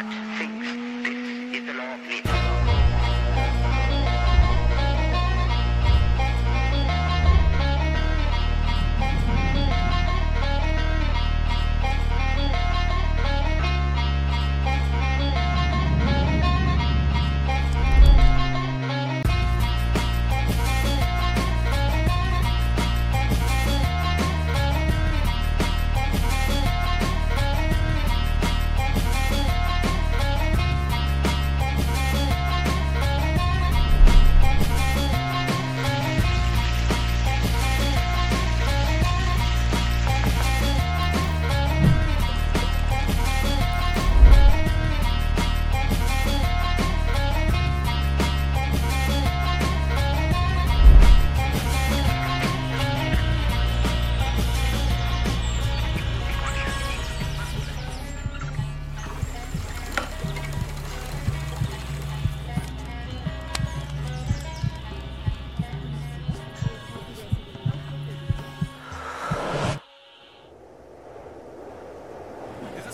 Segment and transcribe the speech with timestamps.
[0.00, 0.79] heart thinks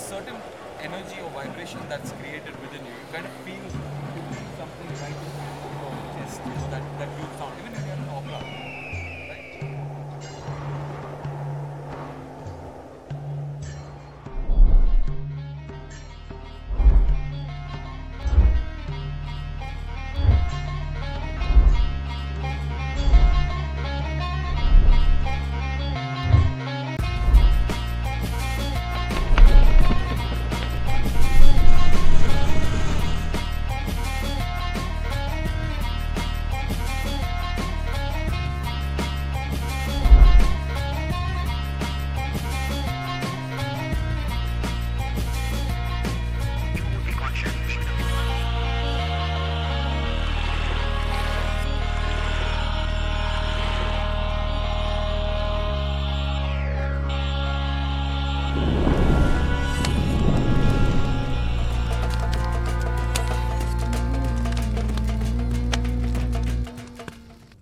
[0.06, 0.38] certain
[0.80, 2.94] energy or vibration that's created within you.
[2.94, 3.66] You kind of feel
[4.54, 5.32] something right in
[5.82, 6.38] your chest,
[6.70, 7.26] that, that you